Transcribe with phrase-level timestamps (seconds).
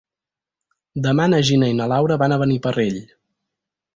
[1.07, 2.99] Demà na Gina i na Laura van a Beniparrell.